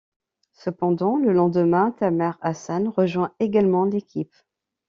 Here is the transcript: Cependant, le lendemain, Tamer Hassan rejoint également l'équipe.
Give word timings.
Cependant, 0.53 1.15
le 1.17 1.31
lendemain, 1.31 1.91
Tamer 1.91 2.31
Hassan 2.41 2.87
rejoint 2.87 3.35
également 3.39 3.85
l'équipe. 3.85 4.33